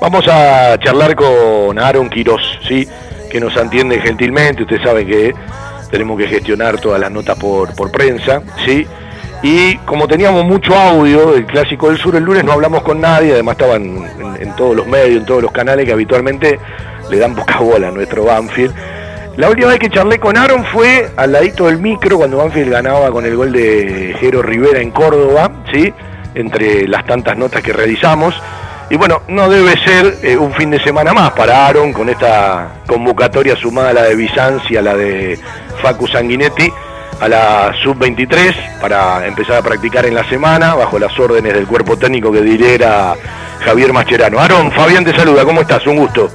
[0.00, 2.88] Vamos a charlar con Aaron Quirós, ¿sí?
[3.30, 4.62] que nos atiende gentilmente.
[4.62, 5.34] Usted sabe que
[5.90, 8.86] tenemos que gestionar todas las notas por, por prensa, ¿sí?
[9.42, 13.32] Y como teníamos mucho audio del Clásico del Sur el lunes, no hablamos con nadie,
[13.32, 16.58] además estaban en, en todos los medios, en todos los canales que habitualmente
[17.10, 18.74] le dan poca bola a nuestro Banfield.
[19.36, 23.10] La última vez que charlé con Aaron fue al ladito del micro cuando Banfield ganaba
[23.10, 25.92] con el gol de Jero Rivera en Córdoba, ¿sí?
[26.34, 28.34] entre las tantas notas que realizamos.
[28.90, 32.82] Y bueno, no debe ser eh, un fin de semana más para Aaron con esta
[32.88, 35.38] convocatoria sumada a la de Bizanci, a la de
[35.80, 36.68] Facu Sanguinetti,
[37.20, 41.96] a la sub-23 para empezar a practicar en la semana bajo las órdenes del cuerpo
[41.96, 43.14] técnico que lidera
[43.60, 44.40] Javier Mascherano.
[44.40, 45.86] Aaron, Fabián te saluda, ¿cómo estás?
[45.86, 46.28] Un gusto.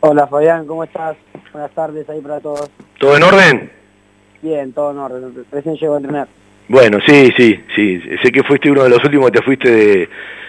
[0.00, 1.18] Hola Fabián, ¿cómo estás?
[1.52, 2.70] Buenas tardes ahí para todos.
[2.98, 3.72] ¿Todo en orden?
[4.40, 5.44] Bien, todo en orden.
[5.52, 6.28] Recién llego a entrenar.
[6.68, 8.00] Bueno, sí, sí, sí.
[8.22, 10.08] Sé que fuiste uno de los últimos que te fuiste de,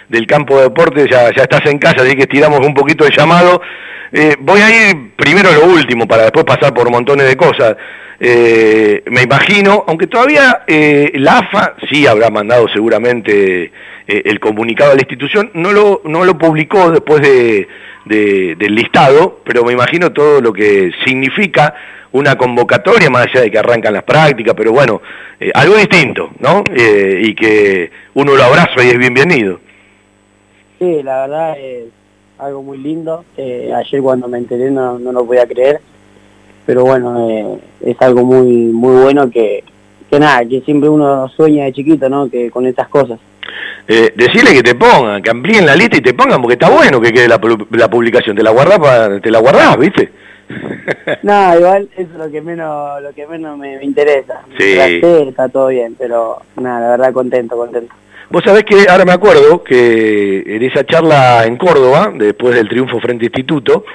[0.09, 3.15] del campo de deportes, ya, ya estás en casa, así que estiramos un poquito el
[3.15, 3.61] llamado.
[4.11, 7.75] Eh, voy a ir primero a lo último para después pasar por montones de cosas.
[8.25, 13.71] Eh, me imagino, aunque todavía eh, la AFA sí habrá mandado seguramente eh,
[14.07, 17.67] el comunicado a la institución, no lo, no lo publicó después de,
[18.05, 21.75] de, del listado, pero me imagino todo lo que significa
[22.13, 25.01] una convocatoria, más allá de que arrancan las prácticas, pero bueno,
[25.55, 26.63] algo distinto, ¿no?
[26.71, 29.59] Y que uno lo abraza y es bienvenido.
[30.83, 31.85] Sí, la verdad es
[32.39, 33.23] algo muy lindo.
[33.37, 35.79] Eh, ayer cuando me enteré no, no lo podía creer,
[36.65, 39.63] pero bueno, eh, es algo muy muy bueno que,
[40.09, 42.29] que nada, que siempre uno sueña de chiquito, ¿no?
[42.29, 43.19] Que con estas cosas.
[43.87, 46.99] Eh, decirle que te pongan, que amplíen la lista y te pongan, porque está bueno
[47.01, 50.09] que quede la, pu- la publicación, te la guardás, pa- te la guardás, ¿viste?
[51.23, 54.41] No, igual eso es lo que menos lo que menos me, me interesa.
[54.57, 54.73] Sí.
[54.75, 57.93] Traté, está todo bien, pero nada, la verdad contento, contento.
[58.33, 62.99] Vos sabés que ahora me acuerdo que en esa charla en Córdoba, después del triunfo
[62.99, 63.85] frente a Instituto,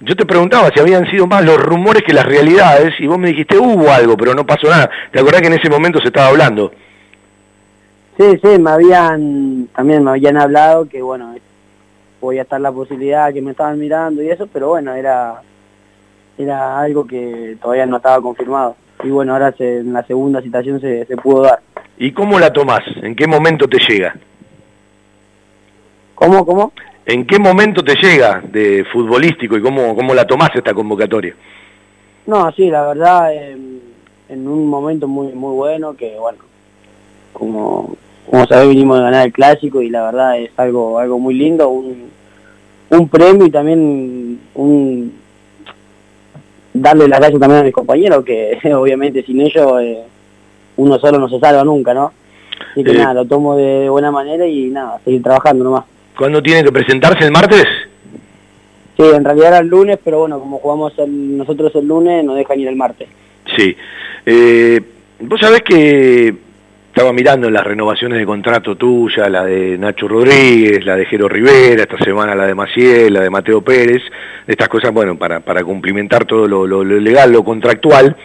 [0.00, 3.28] yo te preguntaba si habían sido más los rumores que las realidades, y vos me
[3.28, 4.90] dijiste hubo algo, pero no pasó nada.
[5.10, 6.70] ¿Te acordás que en ese momento se estaba hablando?
[8.18, 11.34] Sí, sí, me habían, también me habían hablado que bueno,
[12.20, 15.40] podía estar la posibilidad que me estaban mirando y eso, pero bueno, era,
[16.36, 18.76] era algo que todavía no estaba confirmado.
[19.04, 21.60] Y bueno, ahora se- en la segunda citación se, se pudo dar.
[21.98, 22.80] ¿Y cómo la tomás?
[23.02, 24.14] ¿En qué momento te llega?
[26.14, 26.72] ¿Cómo, cómo?
[27.06, 31.34] ¿En qué momento te llega de futbolístico y cómo, cómo la tomás esta convocatoria?
[32.26, 33.80] No, sí, la verdad, en,
[34.28, 36.38] en un momento muy muy bueno que bueno,
[37.32, 37.96] como,
[38.30, 41.68] como sabés vinimos de ganar el clásico y la verdad es algo algo muy lindo,
[41.70, 42.10] un,
[42.90, 45.17] un premio y también un
[46.80, 49.98] darle las gracias también a mis compañeros que obviamente sin ellos eh,
[50.76, 52.12] uno solo no se salva nunca, ¿no?
[52.72, 52.94] Así que Eh.
[52.98, 55.84] nada, lo tomo de, buena manera y nada, seguir trabajando nomás.
[56.16, 57.64] ¿Cuándo tiene que presentarse el martes?
[58.96, 62.36] Sí, en realidad era el lunes, pero bueno, como jugamos el- nosotros el lunes, nos
[62.36, 63.08] dejan ir el martes.
[63.56, 63.76] Sí.
[64.26, 64.80] Eh,
[65.20, 66.34] vos sabés que
[66.98, 71.82] estaba mirando las renovaciones de contrato tuya, la de Nacho Rodríguez, la de Jero Rivera,
[71.82, 74.02] esta semana la de Maciel, la de Mateo Pérez,
[74.48, 78.16] estas cosas, bueno, para, cumplimentar todo lo, lo- lo legal, lo contractual.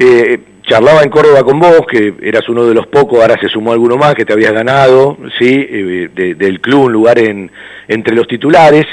[0.00, 3.70] Eh, charlaba en Córdoba con vos, que eras uno de los pocos, ahora se sumó
[3.72, 5.64] alguno más, que te habías ganado, ¿sí?
[5.70, 7.52] Eh, de- del club, un lugar en,
[7.86, 8.84] entre los titulares.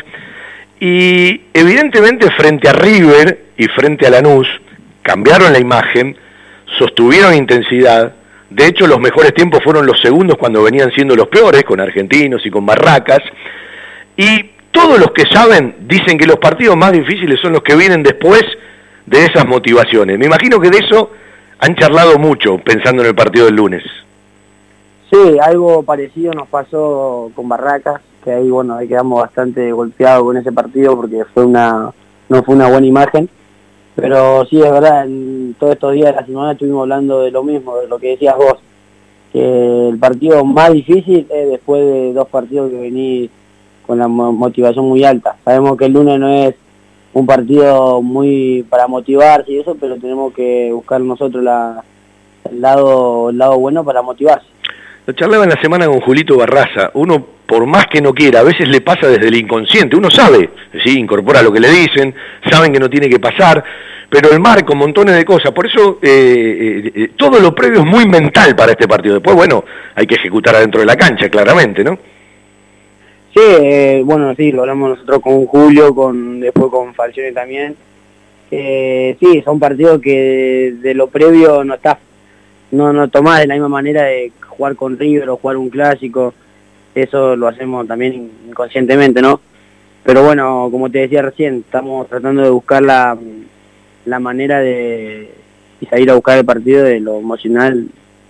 [0.79, 4.47] Y evidentemente frente a River y frente a Lanús,
[5.01, 6.15] cambiaron la imagen,
[6.77, 8.13] sostuvieron intensidad,
[8.49, 12.45] de hecho los mejores tiempos fueron los segundos cuando venían siendo los peores, con argentinos
[12.45, 13.19] y con barracas,
[14.17, 18.03] y todos los que saben dicen que los partidos más difíciles son los que vienen
[18.03, 18.43] después
[19.05, 20.19] de esas motivaciones.
[20.19, 21.11] Me imagino que de eso
[21.59, 23.83] han charlado mucho pensando en el partido del lunes.
[25.09, 30.37] Sí, algo parecido nos pasó con Barracas, que ahí bueno, ahí quedamos bastante golpeados con
[30.37, 31.91] ese partido porque fue una
[32.29, 33.29] no fue una buena imagen.
[34.01, 37.43] Pero sí, es verdad, en todos estos días de la semana estuvimos hablando de lo
[37.43, 38.55] mismo, de lo que decías vos,
[39.33, 43.29] que el partido más difícil es después de dos partidos que venís
[43.85, 45.35] con la mo- motivación muy alta.
[45.43, 46.55] Sabemos que el lunes no es
[47.13, 51.83] un partido muy para motivarse y eso, pero tenemos que buscar nosotros la,
[52.49, 54.47] el lado el lado bueno para motivarse.
[55.05, 56.91] Lo charlaba en la semana con Julito Barraza.
[56.93, 59.95] Uno, por más que no quiera, a veces le pasa desde el inconsciente.
[59.95, 60.51] Uno sabe,
[60.83, 62.13] sí, incorpora lo que le dicen,
[62.49, 63.63] saben que no tiene que pasar,
[64.07, 65.51] pero el marco, montones de cosas.
[65.51, 69.15] Por eso eh, eh, eh, todo lo previo es muy mental para este partido.
[69.15, 69.63] Después, bueno,
[69.95, 71.97] hay que ejecutar adentro de la cancha, claramente, ¿no?
[73.33, 77.75] Sí, eh, bueno, sí, lo hablamos nosotros con Julio, con después con Falcione también.
[78.51, 81.99] Sí, son partidos que de lo previo no está,
[82.71, 86.33] no, no tomás de la misma manera de jugar con River o jugar un clásico.
[86.95, 89.41] Eso lo hacemos también inconscientemente, ¿no?
[90.09, 93.15] pero bueno, como te decía recién, estamos tratando de buscar la,
[94.05, 95.29] la manera de
[95.87, 97.89] salir a buscar el partido de lo emocional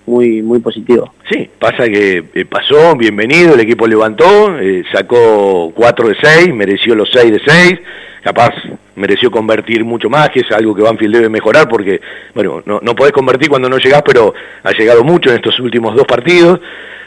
[0.10, 1.14] muy muy positivo.
[1.30, 6.96] Sí, pasa que eh, pasó, bienvenido, el equipo levantó, eh, sacó 4 de 6, mereció
[6.96, 7.80] los 6 de 6,
[8.24, 8.50] capaz
[8.96, 12.02] mereció convertir mucho más, que es algo que Banfield debe mejorar porque,
[12.34, 14.34] bueno, no, no podés convertir cuando no llegás, pero
[14.64, 16.60] ha llegado mucho en estos últimos dos partidos.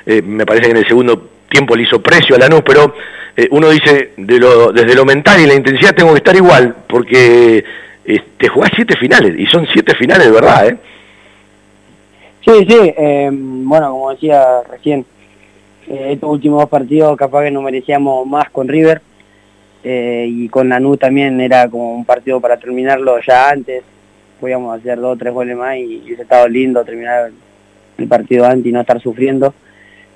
[0.06, 2.94] Eh, me parece que en el segundo tiempo le hizo precio a Lanús, pero
[3.50, 7.64] uno dice, de lo, desde lo mental y la intensidad tengo que estar igual, porque
[8.36, 10.76] te jugás siete finales, y son siete finales de verdad, ¿eh?
[12.44, 15.06] Sí, sí, eh, bueno, como decía recién,
[15.86, 19.00] eh, estos últimos dos partidos capaz que nos merecíamos más con River
[19.84, 23.84] eh, y con Lanús también era como un partido para terminarlo ya antes,
[24.40, 27.30] podíamos hacer dos o tres goles más y hubiese estado lindo terminar
[27.96, 29.54] el partido antes y no estar sufriendo.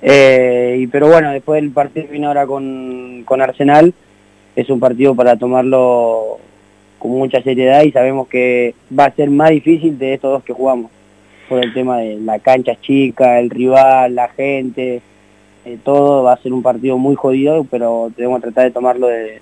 [0.01, 3.93] y, pero bueno, después del partido viene ahora con, con Arsenal,
[4.53, 6.39] es un partido para tomarlo
[6.99, 10.51] con mucha seriedad y sabemos que va a ser más difícil de estos dos que
[10.51, 10.91] jugamos
[11.47, 15.01] por el tema de la cancha chica, el rival, la gente,
[15.65, 19.41] eh, todo va a ser un partido muy jodido, pero debemos tratar de tomarlo de,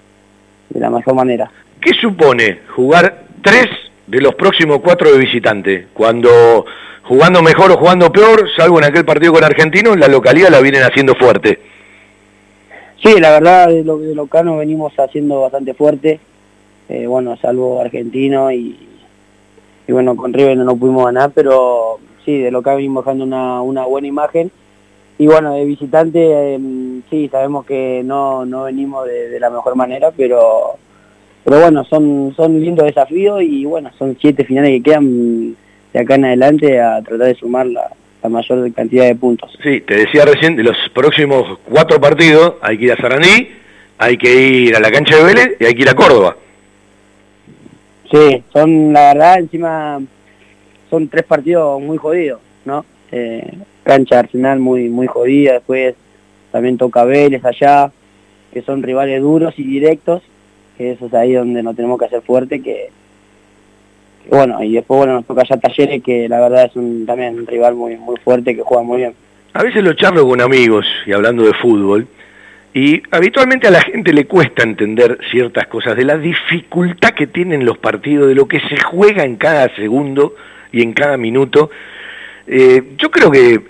[0.73, 1.51] la mejor manera.
[1.79, 3.67] ¿Qué supone jugar tres
[4.07, 5.87] de los próximos cuatro de visitante?
[5.93, 6.65] Cuando
[7.03, 10.83] jugando mejor o jugando peor, salvo en aquel partido con Argentinos, la localidad la vienen
[10.83, 11.59] haciendo fuerte.
[13.03, 16.19] Sí, la verdad de, lo, de local nos venimos haciendo bastante fuerte,
[16.89, 18.77] eh, bueno, salvo Argentino y,
[19.87, 23.61] y bueno, con River no pudimos ganar, pero sí, de lo que venimos dejando una,
[23.61, 24.51] una buena imagen.
[25.17, 30.11] Y bueno, de visitante, em, sí, sabemos que no, no venimos de, la mejor manera,
[30.11, 30.77] pero
[31.43, 35.55] pero bueno, son, son lindos desafíos y bueno, son siete finales que quedan
[35.93, 37.91] de acá en adelante a tratar de sumar la,
[38.23, 39.55] la mayor cantidad de puntos.
[39.61, 43.49] Sí, te decía recién, de los próximos cuatro partidos hay que ir a Sarandí,
[43.99, 46.35] hay que ir a la cancha de Vélez y hay que ir a Córdoba.
[48.15, 49.99] Sí, son la verdad encima
[50.89, 52.85] son tres partidos muy jodidos, ¿no?
[53.11, 55.95] Eh, cancha Arsenal muy muy jodida, después
[56.49, 57.91] también toca Vélez allá,
[58.53, 60.23] que son rivales duros y directos,
[60.77, 62.89] que eso es ahí donde nos tenemos que hacer fuerte, que,
[64.29, 67.45] bueno, y después bueno nos toca allá Talleres, que la verdad es un, también un
[67.45, 69.13] rival muy, muy fuerte, que juega muy bien.
[69.51, 72.07] A veces lo charlo con amigos y hablando de fútbol,
[72.75, 77.63] y habitualmente a la gente le cuesta entender ciertas cosas, de la dificultad que tienen
[77.63, 80.35] los partidos, de lo que se juega en cada segundo
[80.73, 81.71] y en cada minuto.
[82.45, 83.61] Eh, yo creo que eh,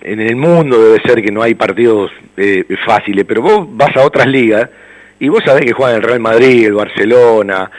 [0.00, 4.06] en el mundo debe ser que no hay partidos eh, fáciles, pero vos vas a
[4.06, 4.70] otras ligas
[5.18, 7.70] y vos sabés que juegan el Real Madrid, el Barcelona,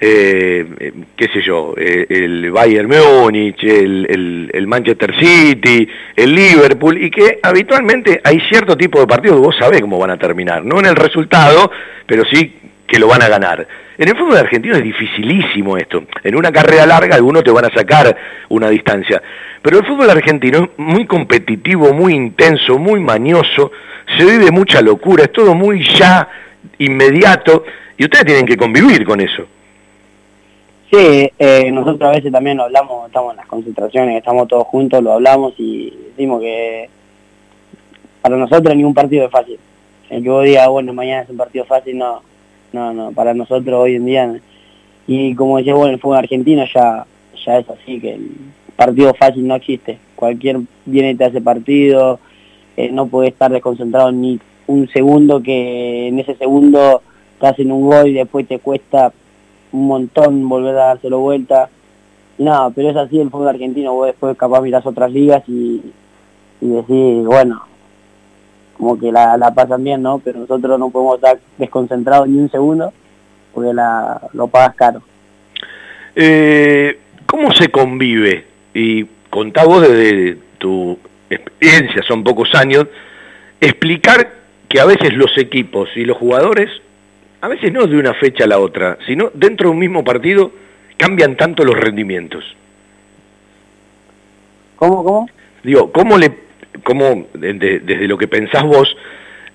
[0.00, 7.10] eh, qué sé yo, eh, el Bayern Múnich, el, el, Manchester City, el Liverpool, y
[7.10, 10.78] que habitualmente hay cierto tipo de partidos que vos sabés cómo van a terminar, no
[10.80, 11.70] en el resultado,
[12.06, 12.56] pero sí
[12.86, 13.66] que lo van a ganar.
[13.96, 16.04] En el fútbol argentino es dificilísimo esto.
[16.24, 18.16] En una carrera larga algunos te van a sacar
[18.48, 19.22] una distancia.
[19.62, 23.70] Pero el fútbol argentino es muy competitivo, muy intenso, muy mañoso,
[24.18, 26.28] se vive mucha locura, es todo muy ya,
[26.78, 27.64] inmediato,
[27.96, 29.46] y ustedes tienen que convivir con eso.
[30.94, 35.02] Sí, eh, nosotros a veces también lo hablamos, estamos en las concentraciones, estamos todos juntos,
[35.02, 36.88] lo hablamos y decimos que
[38.22, 39.58] para nosotros ningún partido es fácil.
[40.08, 42.22] El que vos digas, bueno, mañana es un partido fácil, no,
[42.72, 44.40] no, no, para nosotros hoy en día.
[45.08, 47.04] Y como decía, bueno, el fútbol argentino ya,
[47.44, 48.30] ya es así, que el
[48.76, 49.98] partido fácil no existe.
[50.14, 52.20] Cualquier viene y te hace partido,
[52.76, 57.02] eh, no puede estar desconcentrado ni un segundo, que en ese segundo
[57.40, 59.12] te hacen un gol y después te cuesta
[59.74, 61.68] un montón volver a dárselo vuelta.
[62.38, 65.82] No, pero es así el fútbol argentino, vos después capaz mirás otras ligas y,
[66.60, 67.62] y decís, bueno,
[68.76, 70.20] como que la, la pasan bien, ¿no?
[70.20, 72.92] Pero nosotros no podemos estar desconcentrados ni un segundo
[73.52, 75.02] porque la, lo pagas caro.
[76.14, 78.46] Eh, ¿Cómo se convive?
[78.74, 80.96] Y contá vos desde tu
[81.30, 82.86] experiencia, son pocos años,
[83.60, 84.30] explicar
[84.68, 86.70] que a veces los equipos y los jugadores
[87.44, 90.50] a veces no de una fecha a la otra, sino dentro de un mismo partido
[90.96, 92.42] cambian tanto los rendimientos.
[94.76, 95.28] ¿Cómo, cómo?
[95.62, 96.32] Digo, ¿cómo le,
[96.82, 98.96] cómo, desde lo que pensás vos,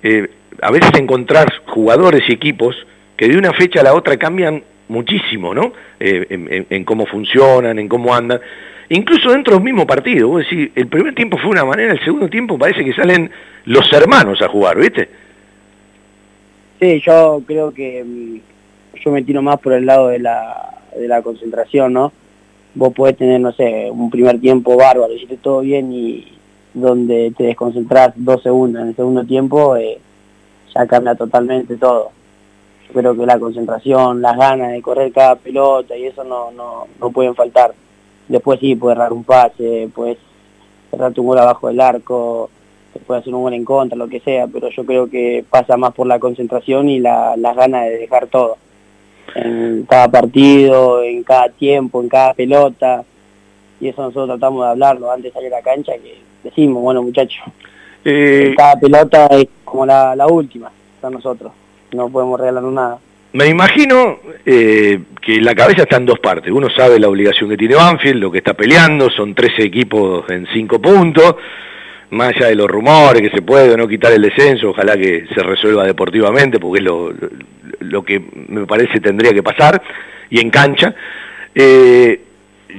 [0.04, 0.30] eh,
[0.62, 2.76] a veces encontrás jugadores y equipos
[3.16, 5.72] que de una fecha a la otra cambian muchísimo, ¿no?
[5.98, 8.40] Eh, en, cómo funcionan, en cómo andan.
[8.88, 12.28] Incluso dentro del mismo partido, vos decís, el primer tiempo fue una manera, el segundo
[12.28, 13.32] tiempo parece que salen
[13.64, 15.08] los hermanos a jugar, ¿viste?
[16.80, 18.40] Sí, yo creo que mm,
[19.04, 22.10] yo me tiro más por el lado de la, de la concentración, ¿no?
[22.74, 26.38] Vos podés tener, no sé, un primer tiempo bárbaro, hiciste todo bien y
[26.72, 29.98] donde te desconcentrás dos segundos en el segundo tiempo, eh,
[30.74, 32.12] ya cambia totalmente todo.
[32.94, 37.10] creo que la concentración, las ganas de correr cada pelota y eso no, no, no
[37.10, 37.74] pueden faltar.
[38.28, 40.18] Después sí, puede errar un pase, puedes
[40.90, 42.48] cerrar tu gol abajo del arco,
[42.92, 45.76] te puede hacer un gol en contra, lo que sea, pero yo creo que pasa
[45.76, 48.56] más por la concentración y la, las ganas de dejar todo.
[49.34, 53.04] En cada partido, en cada tiempo, en cada pelota,
[53.80, 57.02] y eso nosotros tratamos de hablarlo antes de salir a la cancha, que decimos, bueno
[57.02, 57.42] muchachos,
[58.04, 60.70] eh, cada pelota es como la, la última
[61.00, 61.52] para nosotros
[61.96, 62.98] no podemos regalar nada.
[63.32, 66.50] Me imagino eh, que la cabeza está en dos partes.
[66.50, 70.46] Uno sabe la obligación que tiene Banfield, lo que está peleando, son 13 equipos en
[70.52, 71.36] 5 puntos,
[72.10, 75.26] más allá de los rumores que se puede o no quitar el descenso, ojalá que
[75.32, 77.12] se resuelva deportivamente, porque es lo,
[77.80, 79.80] lo, que me parece tendría que pasar,
[80.28, 80.94] y en cancha.
[81.54, 82.20] Eh,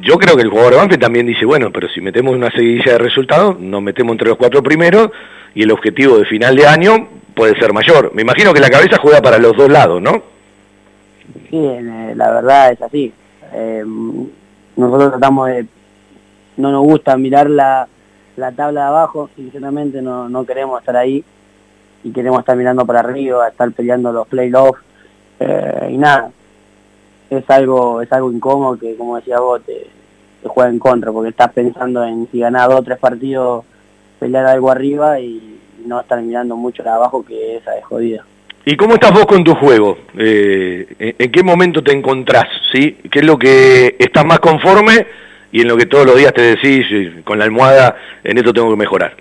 [0.02, 2.98] yo creo que el jugador Banfield también dice, bueno, pero si metemos una seguidilla de
[2.98, 5.12] resultados, nos metemos entre los cuatro primeros,
[5.54, 8.12] y el objetivo de final de año puede ser mayor.
[8.14, 10.24] Me imagino que la cabeza juega para los dos lados, ¿no?
[11.50, 13.14] Sí, eh, la verdad es así.
[13.54, 13.84] Eh,
[14.76, 15.66] nosotros tratamos de...
[16.58, 17.88] No nos gusta mirar la,
[18.38, 21.24] la tabla de abajo, sinceramente no, no queremos estar ahí
[22.04, 24.82] y queremos estar mirando para arriba, estar peleando los playoffs
[25.40, 26.32] eh, y nada.
[27.30, 29.88] Es algo, es algo incómodo que, como decía vos, te,
[30.44, 33.64] juega en contra, porque estás pensando en si ganar dos o tres partidos,
[34.20, 38.26] pelear algo arriba y no estar mirando mucho la abajo que esa es jodida.
[38.66, 39.98] ¿Y cómo estás vos con tu juego?
[40.18, 42.46] Eh, ¿En qué momento te encontrás?
[42.72, 42.98] ¿sí?
[43.10, 45.08] ¿Qué es lo que estás más conforme
[45.52, 46.86] y en lo que todos los días te decís
[47.24, 49.16] con la almohada, en esto tengo que mejorar?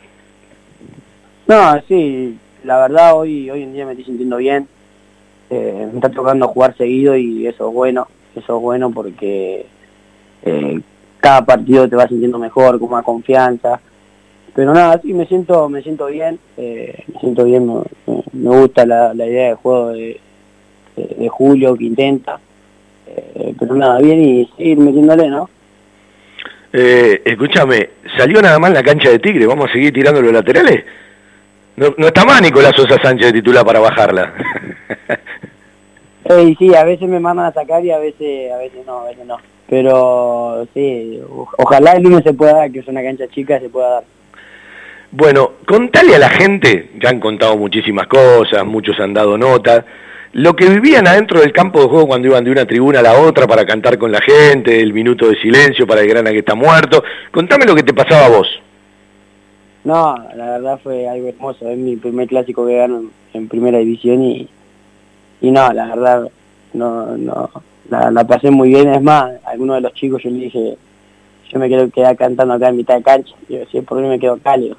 [1.47, 4.69] No, sí, la verdad hoy, hoy en día me estoy sintiendo bien.
[5.51, 8.07] Eh, me está tocando jugar seguido y eso es bueno,
[8.37, 9.67] eso es bueno porque
[10.45, 10.81] eh,
[11.19, 13.81] cada partido te va sintiendo mejor, con más confianza
[14.55, 19.15] pero nada, sí, me siento, me siento bien, eh, me siento bien, me, gusta la,
[19.15, 20.21] idea de juego de,
[21.29, 22.41] Julio que intenta,
[23.59, 25.49] pero nada, bien y seguir metiéndole, ¿no?
[26.73, 29.47] Eh, escúchame, ¿salió nada más la cancha de Tigre?
[29.47, 30.85] ¿Vamos a seguir tirando los laterales?
[31.77, 34.33] No, no está más Nicolás Sosa Sánchez de titular para bajarla.
[36.25, 39.05] eh, sí, a veces me mandan a sacar y a veces, a veces no, a
[39.07, 39.39] veces no.
[39.69, 41.21] Pero sí,
[41.59, 44.05] ojalá el lunes se pueda dar, que es una cancha chica, se pueda dar.
[45.13, 49.85] Bueno, contale a la gente, ya han contado muchísimas cosas, muchos han dado nota,
[50.33, 53.21] lo que vivían adentro del campo de juego cuando iban de una tribuna a la
[53.21, 56.55] otra para cantar con la gente, el minuto de silencio para el grana que está
[56.55, 57.03] muerto.
[57.33, 58.49] Contame lo que te pasaba a vos.
[59.83, 64.23] No, la verdad fue algo hermoso, es mi primer clásico que gano en, primera división
[64.23, 64.49] y,
[65.41, 66.31] y no, la verdad
[66.75, 67.51] no, no,
[67.89, 70.77] la, pasé muy bien, es más, a alguno de los chicos yo le dije,
[71.49, 74.07] yo me quiero quedar cantando acá en mitad de cancha, yo si es por mí
[74.07, 74.77] me quedo cálido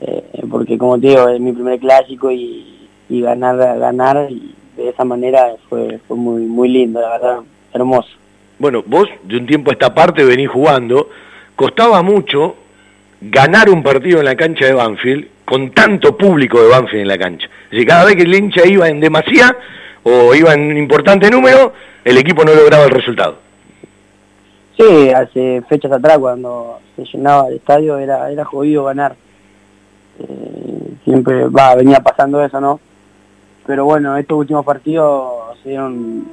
[0.00, 5.04] eh, porque como te digo, es mi primer clásico y, ganar, ganar y de esa
[5.04, 7.38] manera fue, fue muy, muy lindo, la verdad,
[7.72, 8.10] hermoso.
[8.58, 11.08] Bueno, vos de un tiempo a esta parte venís jugando,
[11.56, 12.56] costaba mucho
[13.20, 17.18] ganar un partido en la cancha de Banfield con tanto público de Banfield en la
[17.18, 17.48] cancha.
[17.70, 19.56] Es cada vez que el hincha iba en demasía
[20.02, 21.72] o iba en un importante número,
[22.04, 23.38] el equipo no lograba el resultado.
[24.76, 29.14] Sí, hace fechas atrás cuando se llenaba el estadio era, era jodido ganar.
[30.18, 32.80] Eh, siempre va, venía pasando eso, ¿no?
[33.66, 36.26] Pero bueno, estos últimos partidos se dieron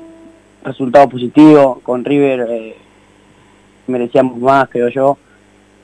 [0.64, 2.78] resultados positivos, con River eh,
[3.88, 5.18] merecíamos más, creo yo,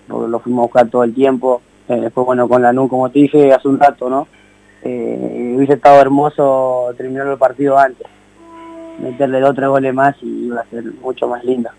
[0.08, 1.62] porque lo fuimos a buscar todo el tiempo.
[1.88, 4.28] Eh, después, bueno, con la NU, como te dije hace un rato, ¿no?
[4.84, 8.06] Eh, hubiese estado hermoso terminar el partido antes,
[9.02, 11.74] meterle dos tres goles más y iba a ser mucho más linda.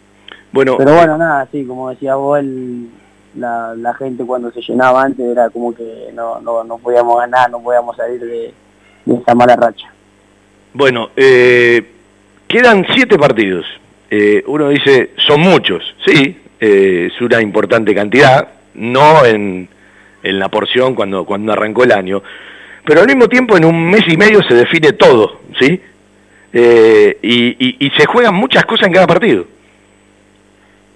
[0.50, 2.88] Bueno, Pero bueno, nada, sí, como decía vos, el,
[3.36, 7.60] la, gente cuando se llenaba antes era como que no, no, no podíamos ganar, no
[7.60, 8.54] podíamos salir de,
[9.16, 9.88] esa mala racha.
[10.74, 11.82] Bueno, eh,
[12.46, 13.66] quedan siete partidos.
[14.10, 19.68] Eh, uno dice, son muchos, sí, eh, es una importante cantidad, no en,
[20.22, 22.22] en la porción cuando, cuando arrancó el año,
[22.84, 25.80] pero al mismo tiempo en un mes y medio se define todo, ¿sí?
[26.50, 29.44] y, y se juegan muchas cosas en cada partido.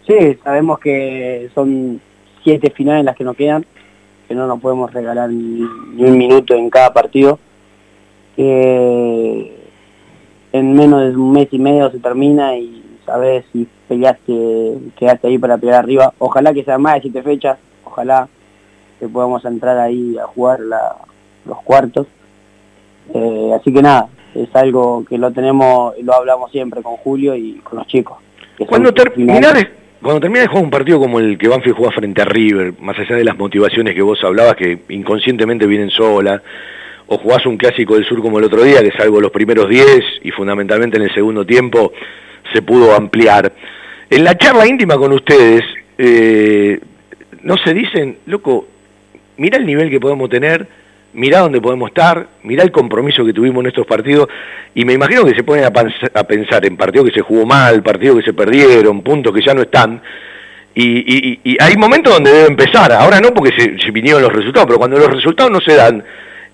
[0.06, 2.00] Sí, sabemos que son
[2.42, 3.64] siete finales las que nos quedan,
[4.28, 7.38] que no nos podemos regalar ni, un minuto en cada partido.
[10.52, 15.38] En menos de un mes y medio se termina y sabes si peleaste, quedaste ahí
[15.38, 16.12] para pelear arriba.
[16.18, 18.28] Ojalá que sea más de siete fechas, ojalá
[18.98, 22.06] que podamos entrar ahí a jugar los cuartos.
[23.14, 27.54] Eh, así que nada, es algo que lo tenemos, lo hablamos siempre con Julio y
[27.64, 28.18] con los chicos.
[28.66, 29.52] Cuando termina
[30.00, 32.98] cuando termina de jugar un partido como el que Banfield juega frente a River, más
[32.98, 36.42] allá de las motivaciones que vos hablabas, que inconscientemente vienen solas,
[37.12, 39.86] o jugás un clásico del sur como el otro día, que salvo los primeros 10
[40.22, 41.92] y fundamentalmente en el segundo tiempo
[42.52, 43.52] se pudo ampliar.
[44.08, 45.62] En la charla íntima con ustedes,
[45.98, 46.80] eh,
[47.42, 48.66] no se dicen, loco,
[49.36, 50.66] mira el nivel que podemos tener,
[51.12, 54.28] mirá dónde podemos estar, mirá el compromiso que tuvimos en estos partidos,
[54.74, 55.70] y me imagino que se ponen a,
[56.24, 59.62] pensar en partidos que se jugó mal, partidos que se perdieron, puntos que ya no
[59.62, 60.00] están,
[60.74, 64.98] y, hay momentos donde debe empezar, ahora no porque se, vinieron los resultados, pero cuando
[64.98, 66.02] los resultados no se dan,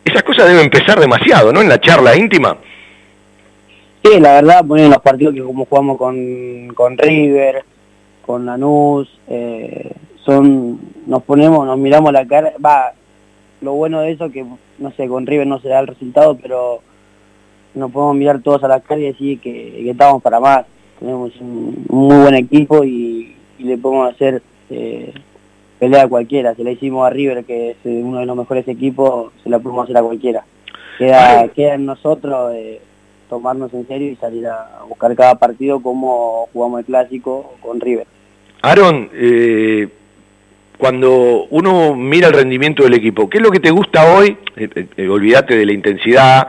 [0.09, 1.61] esas cosas deben empezar demasiado, ¿no?
[1.61, 2.57] En la charla íntima.
[4.03, 7.65] Sí, la verdad, ponen los partidos que como jugamos con, con River,
[8.25, 9.93] con Lanús, eh,
[10.25, 12.93] son, nos ponemos, nos miramos la cara, va,
[13.61, 14.45] lo bueno de eso que,
[14.79, 16.81] no sé, con River no se da el resultado, pero
[17.75, 20.67] nos podemos mirar todos a la cara y decir que, estamos para más.
[20.99, 25.12] Tenemos un, muy buen equipo y, le podemos hacer eh,
[25.78, 26.54] pelea a cualquiera.
[26.54, 29.58] Se la hicimos a River, que es eh, uno de los mejores equipos, se la
[29.58, 30.44] podemos hacer a cualquiera.
[30.99, 32.80] Queda, queda en nosotros eh,
[33.28, 38.06] tomarnos en serio y salir a buscar cada partido como jugamos el clásico con River.
[38.62, 39.88] Aaron, eh,
[40.76, 44.37] cuando uno mira el rendimiento del equipo, ¿qué es lo que te gusta hoy?
[44.56, 46.49] Eh, olvídate de la intensidad,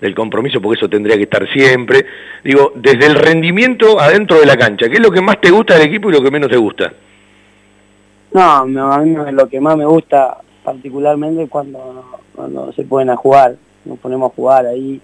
[0.00, 2.06] del compromiso, porque eso tendría que estar siempre.
[2.42, 5.74] Digo, desde el rendimiento adentro de la cancha, ¿qué es lo que más te gusta
[5.74, 6.92] del equipo y lo que menos te gusta?
[8.32, 13.16] No, a mí lo que más me gusta particularmente es cuando, cuando se pueden a
[13.16, 15.00] jugar, nos ponemos a jugar ahí.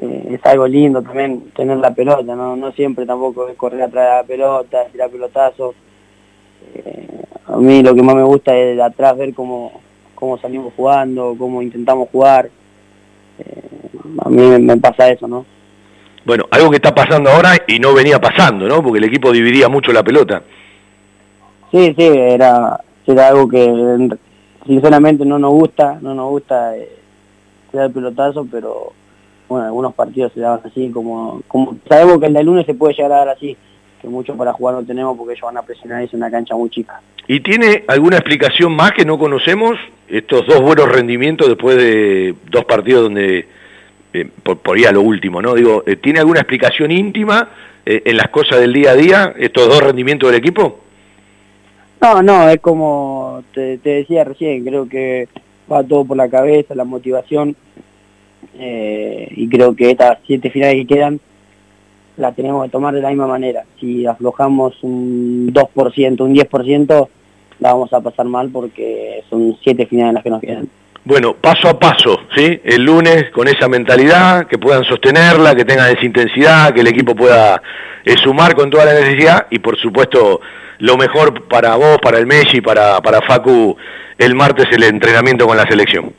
[0.00, 4.16] es algo lindo también tener la pelota, no, no siempre tampoco es correr atrás de
[4.16, 5.74] la pelota, tirar pelotazos.
[6.74, 9.80] Eh, a mí lo que más me gusta es de atrás ver cómo,
[10.14, 12.50] cómo salimos jugando, cómo intentamos jugar.
[13.38, 13.62] Eh,
[14.24, 15.44] a mí me, pasa eso, ¿no?
[16.24, 18.82] Bueno, algo que está pasando ahora y no venía pasando, ¿no?
[18.82, 20.42] Porque el equipo dividía mucho la pelota.
[21.72, 24.10] Sí, sí, era, era algo que
[24.66, 26.88] sinceramente no nos gusta, no nos gusta eh,
[27.72, 28.92] el pelotazo, pero
[29.48, 31.42] bueno, algunos partidos se daban así, como,
[31.88, 33.56] sabemos que el de lunes se puede llegar a dar así,
[34.02, 36.68] que mucho para jugar no tenemos porque ellos van a presionar es una cancha muy
[36.68, 37.00] chica.
[37.26, 39.78] ¿Y tiene alguna explicación más que no conocemos?
[40.08, 43.48] Estos dos buenos rendimientos después de dos partidos donde,
[44.12, 45.54] eh, por, por a lo último, ¿no?
[45.54, 47.48] Digo, eh, ¿tiene alguna explicación íntima
[47.86, 50.80] eh, en las cosas del día a día, estos dos rendimientos del equipo?
[52.02, 55.28] No, no, es como te, decía recién, creo que
[55.70, 57.54] va todo por la cabeza, la motivación,
[58.54, 61.20] y creo que estas siete finales que quedan
[62.16, 63.64] la tenemos que tomar de la misma manera.
[63.78, 67.08] Si aflojamos un 2%, un 10%,
[67.60, 70.68] la vamos a pasar mal porque son siete finales las que nos quedan.
[71.04, 72.60] Bueno, paso a paso, ¿sí?
[72.62, 77.16] El lunes con esa mentalidad, que puedan sostenerla, que tengan esa intensidad, que el equipo
[77.16, 77.60] pueda
[78.04, 80.40] eh, sumar con toda la necesidad y por supuesto
[80.78, 83.76] lo mejor para vos, para el Messi, para, para Facu,
[84.16, 86.12] el martes el entrenamiento con la selección.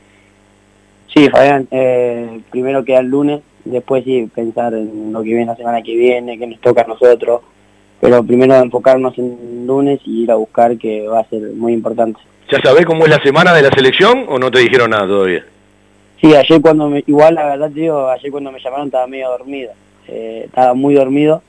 [1.13, 5.55] Sí, Fabián, eh, primero queda el lunes, después sí pensar en lo que viene la
[5.55, 7.41] semana que viene, que nos toca a nosotros,
[8.01, 12.19] pero primero enfocarnos en lunes y ir a buscar que va a ser muy importante.
[12.53, 15.43] ¿Ya sabés cómo es la semana de la selección o no te dijeron nada todavía?
[16.21, 19.71] Sí, ayer cuando me, igual la verdad digo, ayer cuando me llamaron estaba medio dormido,
[20.07, 21.41] eh, estaba muy dormido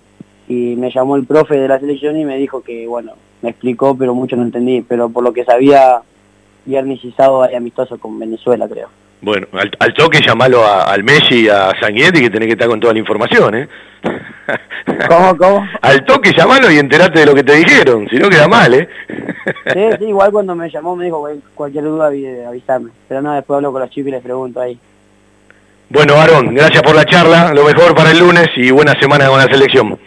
[0.48, 3.12] y me llamó el profe de la selección y me dijo que, bueno,
[3.42, 6.00] me explicó pero mucho no entendí, pero por lo que sabía,
[6.64, 8.88] viernes y sábado hay amistoso con Venezuela creo.
[9.24, 9.46] Bueno,
[9.78, 12.98] al, toque llamalo al Messi y a Sanguietti que tenés que estar con toda la
[12.98, 13.68] información, ¿eh?
[15.08, 15.66] ¿Cómo, cómo?
[15.80, 18.86] Al toque llamalo y enterate de lo que te dijeron, si no queda mal, ¿eh?
[19.72, 22.08] sí, sí, igual cuando me llamó me dijo cualquier duda
[22.48, 22.90] avisarme.
[23.08, 24.78] Pero no, después hablo con los chicos y les pregunto ahí.
[25.88, 29.38] Bueno, Aaron, gracias por la charla, lo mejor para el lunes y buena semana con
[29.38, 29.98] la selección.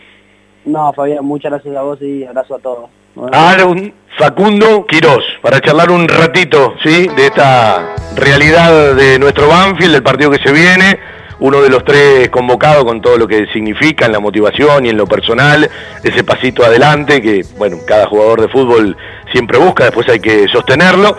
[0.63, 2.89] No, Fabián, muchas gracias a vos y abrazo a todos.
[3.32, 7.08] Aaron Facundo Quirós, para charlar un ratito, ¿sí?
[7.15, 10.99] De esta realidad de nuestro Banfield, del partido que se viene,
[11.39, 14.97] uno de los tres convocados con todo lo que significa en la motivación y en
[14.97, 15.69] lo personal,
[16.03, 18.97] ese pasito adelante que, bueno, cada jugador de fútbol
[19.32, 21.15] siempre busca, después hay que sostenerlo.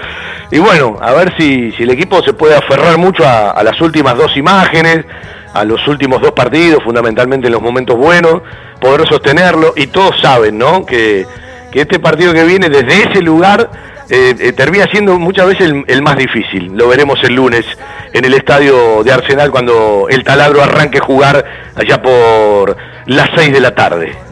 [0.51, 3.81] Y bueno, a ver si, si el equipo se puede aferrar mucho a, a las
[3.81, 5.05] últimas dos imágenes,
[5.55, 8.43] a los últimos dos partidos, fundamentalmente en los momentos buenos,
[8.81, 9.73] poder sostenerlo.
[9.77, 10.85] Y todos saben, ¿no?
[10.85, 11.27] Que
[11.71, 13.71] que este partido que viene desde ese lugar
[14.11, 16.73] eh, eh, termina siendo muchas veces el, más difícil.
[16.75, 17.67] Lo veremos el lunes
[18.13, 22.77] en el estadio de Arsenal cuando el taladro arranque jugar allá por
[23.07, 24.17] las 6 de la tarde.